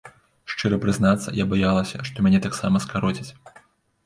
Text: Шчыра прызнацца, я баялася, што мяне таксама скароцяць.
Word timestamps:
Шчыра 0.53 0.79
прызнацца, 0.85 1.33
я 1.43 1.47
баялася, 1.51 1.97
што 2.09 2.17
мяне 2.29 2.39
таксама 2.47 2.83
скароцяць. 2.89 3.29